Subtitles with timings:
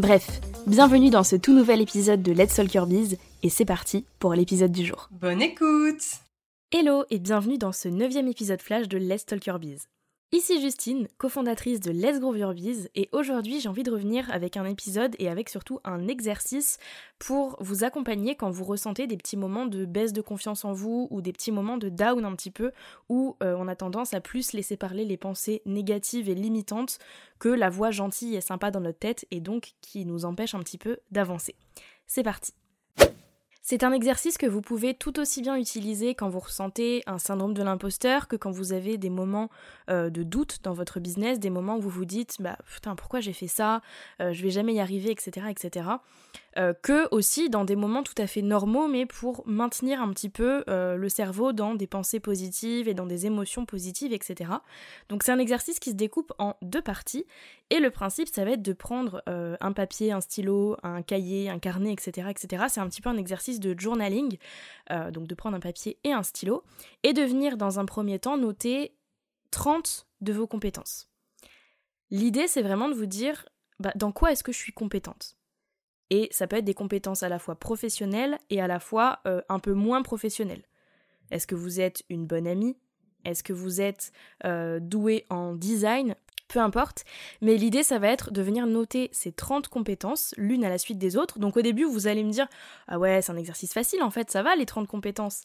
[0.00, 4.06] Bref, bienvenue dans ce tout nouvel épisode de Let's Talk Your Biz et c'est parti
[4.18, 5.10] pour l'épisode du jour.
[5.10, 6.02] Bonne écoute
[6.72, 9.88] Hello et bienvenue dans ce neuvième épisode flash de Let's Talk Your Biz.
[10.32, 14.56] Ici Justine, cofondatrice de Let's Grow Your Biz, et aujourd'hui j'ai envie de revenir avec
[14.56, 16.78] un épisode et avec surtout un exercice
[17.18, 21.08] pour vous accompagner quand vous ressentez des petits moments de baisse de confiance en vous
[21.10, 22.70] ou des petits moments de down un petit peu
[23.08, 27.00] où euh, on a tendance à plus laisser parler les pensées négatives et limitantes
[27.40, 30.60] que la voix gentille et sympa dans notre tête et donc qui nous empêche un
[30.60, 31.56] petit peu d'avancer.
[32.06, 32.52] C'est parti
[33.70, 37.54] c'est un exercice que vous pouvez tout aussi bien utiliser quand vous ressentez un syndrome
[37.54, 39.48] de l'imposteur que quand vous avez des moments
[39.88, 43.20] euh, de doute dans votre business, des moments où vous vous dites bah putain pourquoi
[43.20, 43.80] j'ai fait ça,
[44.20, 45.46] euh, je vais jamais y arriver, etc.
[45.50, 45.86] etc.
[46.58, 50.30] Euh, que aussi dans des moments tout à fait normaux, mais pour maintenir un petit
[50.30, 54.50] peu le cerveau dans des pensées positives et dans des émotions positives, etc.
[55.08, 57.24] Donc c'est un exercice qui se découpe en deux parties,
[57.70, 61.60] et le principe ça va être de prendre un papier, un stylo, un cahier, un
[61.60, 62.28] carnet, etc.
[62.30, 62.64] etc.
[62.68, 64.38] C'est un petit peu un exercice de journaling,
[65.12, 66.64] donc de prendre un papier et un stylo,
[67.02, 68.96] et de venir dans un premier temps noter
[69.52, 71.08] 30 de vos compétences.
[72.10, 73.46] L'idée c'est vraiment de vous dire
[73.78, 75.36] bah, dans quoi est-ce que je suis compétente?
[76.10, 79.40] Et ça peut être des compétences à la fois professionnelles et à la fois euh,
[79.48, 80.64] un peu moins professionnelles.
[81.30, 82.76] Est-ce que vous êtes une bonne amie?
[83.24, 84.12] Est-ce que vous êtes
[84.44, 86.16] euh, doué en design?
[86.52, 87.04] Peu importe,
[87.40, 90.98] mais l'idée ça va être de venir noter ces 30 compétences l'une à la suite
[90.98, 91.38] des autres.
[91.38, 92.46] Donc au début vous allez me dire
[92.88, 95.42] ah ouais c'est un exercice facile en fait ça va les 30 compétences.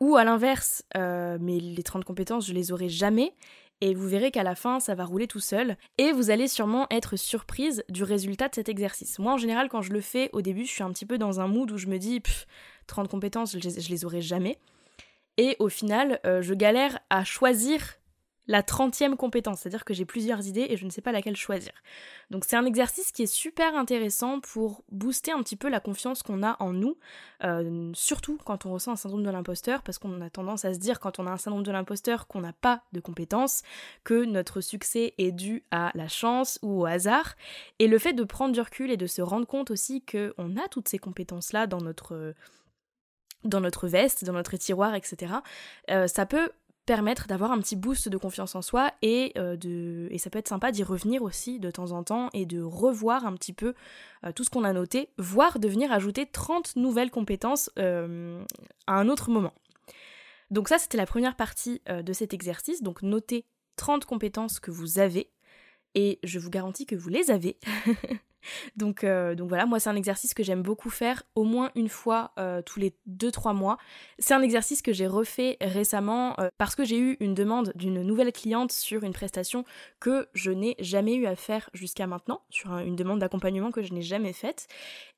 [0.00, 3.34] Ou à l'inverse, euh, mais les 30 compétences je les aurai jamais
[3.80, 6.86] et vous verrez qu'à la fin, ça va rouler tout seul, et vous allez sûrement
[6.90, 9.18] être surprise du résultat de cet exercice.
[9.18, 11.40] Moi, en général, quand je le fais, au début, je suis un petit peu dans
[11.40, 12.22] un mood où je me dis,
[12.86, 14.58] 30 compétences, je les, les aurai jamais.
[15.38, 17.80] Et au final, euh, je galère à choisir
[18.50, 21.70] la 30e compétence, c'est-à-dire que j'ai plusieurs idées et je ne sais pas laquelle choisir.
[22.30, 26.24] Donc c'est un exercice qui est super intéressant pour booster un petit peu la confiance
[26.24, 26.98] qu'on a en nous,
[27.44, 30.80] euh, surtout quand on ressent un syndrome de l'imposteur, parce qu'on a tendance à se
[30.80, 33.62] dire quand on a un syndrome de l'imposteur qu'on n'a pas de compétences,
[34.02, 37.36] que notre succès est dû à la chance ou au hasard.
[37.78, 40.66] Et le fait de prendre du recul et de se rendre compte aussi qu'on a
[40.68, 42.34] toutes ces compétences-là dans notre
[43.44, 45.32] dans notre veste, dans notre tiroir, etc.,
[45.90, 46.50] euh, ça peut
[46.90, 50.40] permettre d'avoir un petit boost de confiance en soi et, euh, de, et ça peut
[50.40, 53.74] être sympa d'y revenir aussi de temps en temps et de revoir un petit peu
[54.24, 58.42] euh, tout ce qu'on a noté, voire de venir ajouter 30 nouvelles compétences euh,
[58.88, 59.52] à un autre moment.
[60.50, 63.44] Donc ça c'était la première partie de cet exercice, donc noter
[63.76, 65.30] 30 compétences que vous avez
[65.94, 67.56] et je vous garantis que vous les avez.
[68.76, 71.88] donc, euh, donc voilà, moi c'est un exercice que j'aime beaucoup faire au moins une
[71.88, 73.78] fois euh, tous les 2-3 mois.
[74.18, 78.02] C'est un exercice que j'ai refait récemment euh, parce que j'ai eu une demande d'une
[78.02, 79.64] nouvelle cliente sur une prestation
[79.98, 83.92] que je n'ai jamais eu à faire jusqu'à maintenant, sur une demande d'accompagnement que je
[83.92, 84.66] n'ai jamais faite.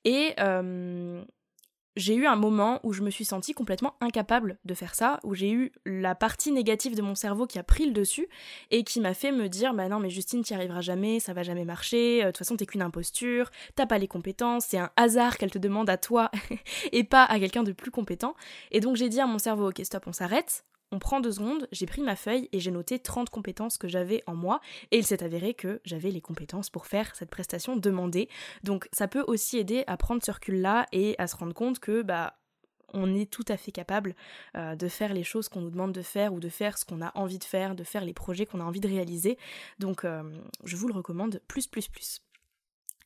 [0.04, 0.34] Et
[1.96, 5.34] j'ai eu un moment où je me suis sentie complètement incapable de faire ça, où
[5.34, 8.28] j'ai eu la partie négative de mon cerveau qui a pris le dessus
[8.70, 11.42] et qui m'a fait me dire bah non mais Justine t'y arriveras jamais, ça va
[11.42, 14.90] jamais marcher, euh, de toute façon t'es qu'une imposture, t'as pas les compétences, c'est un
[14.96, 16.30] hasard qu'elle te demande à toi
[16.92, 18.34] et pas à quelqu'un de plus compétent.
[18.70, 21.66] Et donc j'ai dit à mon cerveau ok stop on s'arrête, on prend deux secondes,
[21.72, 24.60] j'ai pris ma feuille et j'ai noté 30 compétences que j'avais en moi
[24.90, 28.28] et il s'est avéré que j'avais les compétences pour faire cette prestation demandée.
[28.62, 32.02] Donc ça peut aussi aider à prendre ce recul-là et à se rendre compte que
[32.02, 32.36] bah
[32.94, 34.14] on est tout à fait capable
[34.54, 37.00] euh, de faire les choses qu'on nous demande de faire ou de faire ce qu'on
[37.00, 39.38] a envie de faire, de faire les projets qu'on a envie de réaliser.
[39.78, 40.22] Donc euh,
[40.64, 42.20] je vous le recommande plus plus plus.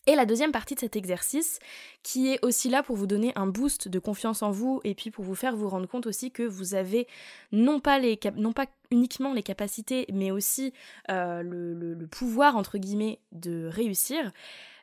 [0.08, 1.58] Et la deuxième partie de cet exercice,
[2.04, 5.10] qui est aussi là pour vous donner un boost de confiance en vous et puis
[5.10, 7.08] pour vous faire vous rendre compte aussi que vous avez
[7.50, 10.72] non pas, les non pas uniquement les capacités, mais aussi
[11.10, 14.30] euh, le, pouvoir, entre guillemets, de réussir,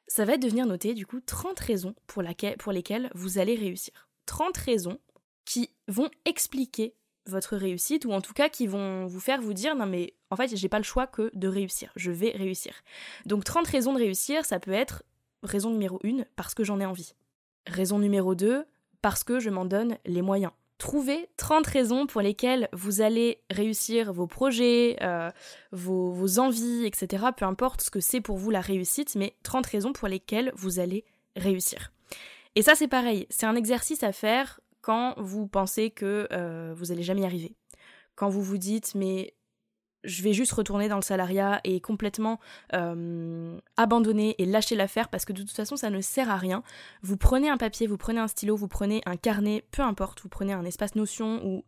[0.07, 2.21] ça va être de venir noter du coup 30 raisons pour,
[2.59, 4.09] pour lesquelles vous allez réussir.
[4.25, 4.99] 30 raisons
[5.45, 6.95] qui vont expliquer
[7.27, 10.35] votre réussite ou en tout cas qui vont vous faire vous dire non mais en
[10.35, 12.73] fait j'ai pas le choix que de réussir, je vais réussir.
[13.25, 15.03] Donc 30 raisons de réussir, ça peut être
[15.43, 17.13] raison numéro 1 parce que j'en ai envie.
[17.67, 18.65] Raison numéro 2
[19.01, 20.51] parce que je m'en donne les moyens.
[20.77, 25.29] Trouvez 30 raisons pour lesquelles vous allez réussir vos projets, euh,
[25.71, 27.25] vos, envies, etc.
[27.37, 30.79] Peu importe ce que c'est pour vous la réussite, mais 30 raisons pour lesquelles vous
[30.79, 31.05] allez
[31.35, 31.91] réussir.
[32.55, 36.91] Et ça c'est pareil, c'est un exercice à faire quand vous pensez que euh, vous
[36.91, 37.55] allez jamais y arriver.
[38.15, 39.33] Quand vous vous dites mais
[40.03, 42.39] je vais juste retourner dans le salariat et complètement
[42.73, 46.63] euh, abandonner et lâcher l'affaire parce que de toute façon ça ne sert à rien.
[47.01, 50.29] Vous prenez un papier, vous prenez un stylo, vous prenez un carnet, peu importe, vous
[50.29, 51.63] prenez un espace notion ou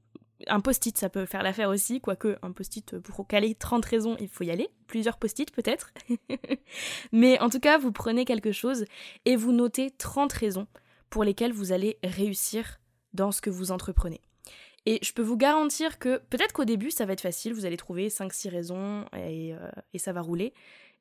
[0.48, 4.28] un post-it, ça peut faire l'affaire aussi, quoique un post-it pour caler 30 raisons, il
[4.28, 5.92] faut y aller, plusieurs post-it peut-être.
[7.12, 8.86] Mais en tout cas, vous prenez quelque chose
[9.24, 10.68] et vous notez 30 raisons
[11.10, 12.80] pour lesquelles vous allez réussir
[13.14, 14.22] dans ce que vous entreprenez.
[14.86, 17.78] Et je peux vous garantir que peut-être qu'au début ça va être facile, vous allez
[17.78, 20.54] trouver 5-6 raisons et, euh, et, ça va rouler.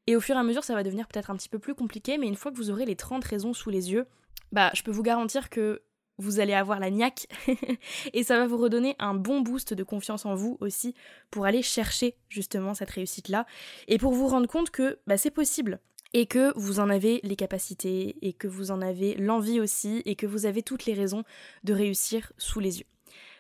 [0.07, 2.19] Et au fur et à mesure ça va devenir peut-être un petit peu plus compliqué,
[2.19, 4.07] mais une fois que vous aurez les 30 raisons sous les yeux,
[4.53, 5.83] bah je peux vous garantir que
[6.19, 7.27] vous allez avoir la niaque
[8.13, 10.95] et ça va vous redonner un bon boost de confiance en vous aussi
[11.31, 13.47] pour aller chercher justement cette réussite-là
[13.89, 15.81] et pour vous rendre compte que bah, c'est possible
[16.13, 20.15] et que vous en avez les capacités et que vous en avez l'envie aussi et
[20.15, 21.25] que vous avez toutes les raisons
[21.65, 22.94] de réussir sous les yeux.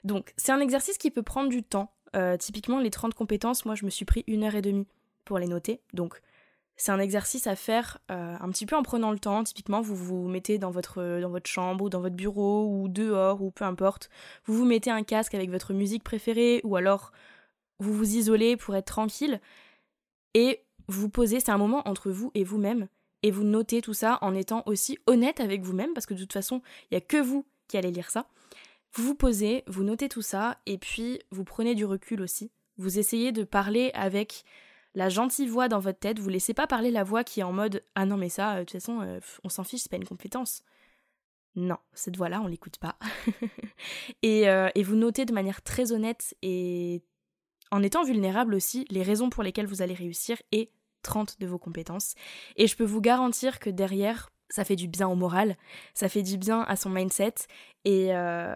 [0.04, 1.90] Donc c'est un exercice qui peut prendre du temps.
[2.14, 4.86] Euh, typiquement les 30 compétences, moi je me suis pris une heure et demie
[5.24, 5.80] pour les noter.
[5.92, 6.20] Donc
[6.76, 9.44] c'est un exercice à faire euh, un petit peu en prenant le temps.
[9.44, 13.42] Typiquement, vous vous mettez dans votre, dans votre chambre ou dans votre bureau ou dehors
[13.42, 14.10] ou peu importe.
[14.44, 17.12] Vous vous mettez un casque avec votre musique préférée ou alors
[17.78, 19.40] vous vous isolez pour être tranquille
[20.34, 21.40] et vous posez.
[21.40, 22.88] C'est un moment entre vous et vous-même
[23.22, 26.32] et vous notez tout ça en étant aussi honnête avec vous-même parce que de toute
[26.32, 26.60] façon,
[26.90, 28.26] il n'y a que vous qui allez lire ça.
[28.94, 32.52] Vous vous posez, vous notez tout ça, et puis vous prenez du recul aussi.
[32.76, 34.44] Vous essayez de parler avec
[34.94, 37.52] la gentille voix dans votre tête, vous laissez pas parler la voix qui est en
[37.52, 39.96] mode Ah non, mais ça, euh, de toute façon, euh, on s'en fiche, c'est pas
[39.96, 40.62] une compétence.
[41.56, 42.96] Non, cette voix-là, on l'écoute pas.
[44.22, 47.02] et, euh, et vous notez de manière très honnête et
[47.70, 50.70] en étant vulnérable aussi les raisons pour lesquelles vous allez réussir et
[51.02, 52.14] 30 de vos compétences.
[52.56, 55.56] Et je peux vous garantir que derrière, ça fait du bien au moral,
[55.94, 57.34] ça fait du bien à son mindset
[57.84, 58.54] et, euh,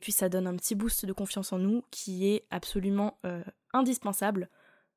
[0.00, 3.42] puis ça donne un petit boost de confiance en nous qui est absolument euh,
[3.72, 4.48] indispensable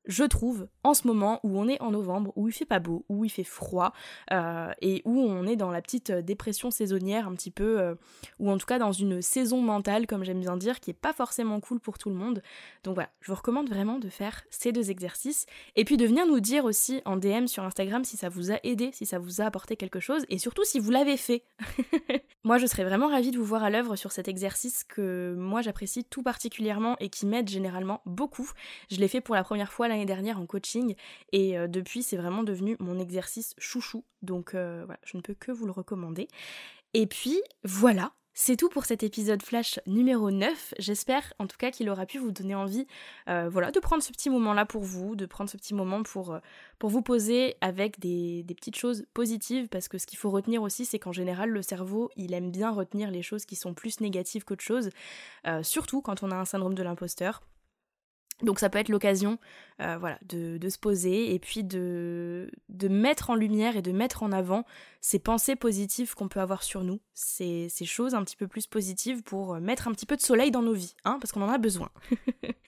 [0.06, 3.04] je trouve, en ce moment où on est en novembre, où il fait pas beau,
[3.08, 3.92] où il fait froid,
[4.32, 7.94] euh, et où on est dans la petite euh, dépression saisonnière un petit peu, euh,
[8.38, 11.12] ou en tout cas dans une saison mentale, comme j'aime bien dire, qui est pas
[11.12, 12.42] forcément cool pour tout le monde.
[12.82, 15.46] Donc voilà, je vous recommande vraiment de faire ces deux exercices,
[15.76, 18.58] et puis de venir nous dire aussi en DM sur Instagram si ça vous a
[18.62, 21.44] aidé, si ça vous a apporté quelque chose, et surtout si vous l'avez fait.
[22.44, 25.62] moi, je serais vraiment ravie de vous voir à l'œuvre sur cet exercice que moi
[25.62, 28.50] j'apprécie tout particulièrement et qui m'aide généralement beaucoup.
[28.90, 30.94] Je l'ai fait pour la première fois dernière en coaching
[31.32, 34.04] et euh, depuis c'est vraiment devenu mon exercice chouchou.
[34.22, 36.28] Donc euh, voilà, je ne peux que vous le recommander.
[36.92, 40.74] Et puis voilà, c'est tout pour cet épisode flash numéro 9.
[40.78, 42.86] J'espère en tout cas qu'il aura pu vous donner envie
[43.28, 46.40] euh, voilà, de prendre ce petit moment-là pour vous, de prendre ce petit moment pour,
[46.82, 50.98] vous poser avec des, petites choses positives parce que ce qu'il faut retenir aussi c'est
[50.98, 54.64] qu'en général le cerveau il aime bien retenir les choses qui sont plus négatives qu'autre
[54.64, 54.90] chose,
[55.62, 57.40] surtout quand on a un syndrome de l'imposteur.
[58.42, 59.38] Donc ça peut être l'occasion
[59.80, 64.22] euh, voilà, de, se poser et puis de, de, mettre en lumière et de mettre
[64.22, 64.64] en avant
[65.00, 68.66] ces pensées positives qu'on peut avoir sur nous, ces, ces, choses un petit peu plus
[68.66, 71.48] positives pour mettre un petit peu de soleil dans nos vies, hein, parce qu'on en
[71.48, 71.90] a besoin.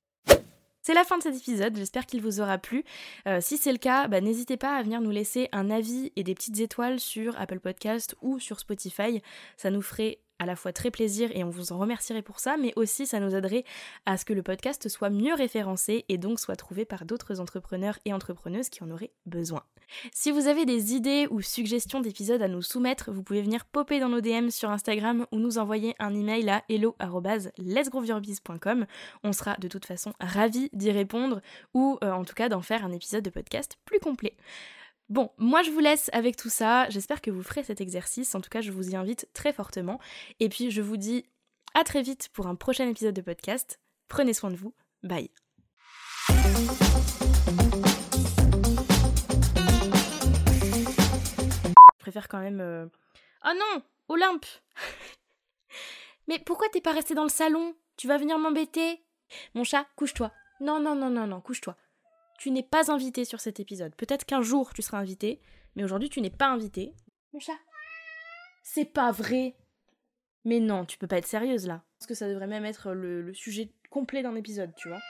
[0.87, 2.85] C'est la fin de cet épisode, j'espère qu'il vous aura plu.
[3.27, 6.23] Euh, si c'est le cas, bah, n'hésitez pas à venir nous laisser un avis et
[6.23, 9.21] des petites étoiles sur Apple Podcast ou sur Spotify.
[9.57, 12.57] Ça nous ferait à la fois très plaisir et on vous en remercierait pour ça,
[12.57, 13.64] mais aussi ça nous aiderait
[14.05, 17.99] à ce que le podcast soit mieux référencé et donc soit trouvé par d'autres entrepreneurs
[18.05, 19.62] et entrepreneuses qui en auraient besoin.
[20.12, 24.00] Si vous avez des idées ou suggestions d'épisodes à nous soumettre, vous pouvez venir popper
[24.00, 28.87] dans nos DM sur Instagram ou nous envoyer un email à hello@letsgrowyourbiz.com.
[29.23, 31.40] On sera de toute façon ravis d'y répondre
[31.73, 34.35] ou euh, en tout cas d'en faire un épisode de podcast plus complet.
[35.09, 36.89] Bon, moi je vous laisse avec tout ça.
[36.91, 38.35] J'espère que vous ferez cet exercice.
[38.35, 40.01] En tout cas, je vous y invite très fortement.
[40.41, 41.25] Et puis, je vous dis
[41.75, 43.79] à très vite pour un prochain épisode de podcast.
[44.09, 44.75] Prenez soin de vous.
[45.05, 45.31] Bye.
[51.95, 52.91] Je préfère quand même.
[53.45, 54.47] Oh non Olympe
[56.29, 57.77] Mais pourquoi t'es pas resté dans le salon?
[57.97, 59.05] Tu vas venir m'embêter?
[59.55, 60.33] Mon chat, couche-toi.
[60.61, 61.77] Non, non, non, non, non, couche-toi
[62.38, 63.95] tu n'es pas invité sur cet épisode.
[63.95, 65.40] Peut-être qu'un jour tu seras invité,
[65.75, 66.95] mais aujourd'hui tu n'es pas invité.
[67.33, 67.59] Mon chat
[68.62, 69.55] C'est pas vrai
[70.45, 71.83] Mais non, tu peux pas être sérieuse là.
[71.99, 75.00] Parce que ça devrait même être le, sujet complet d'un épisode, tu vois.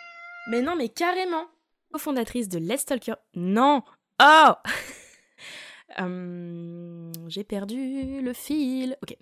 [0.51, 1.47] Mais non, mais carrément
[1.93, 3.15] Cofondatrice de Let's Talker.
[3.35, 3.83] Non
[4.21, 4.53] Oh
[5.99, 8.97] hum, J'ai perdu le fil.
[9.03, 9.17] Ok.